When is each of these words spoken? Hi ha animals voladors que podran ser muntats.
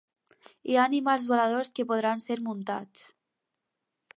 Hi 0.71 0.77
ha 0.77 0.85
animals 0.91 1.27
voladors 1.31 1.69
que 1.79 1.85
podran 1.91 2.25
ser 2.27 2.39
muntats. 2.49 3.05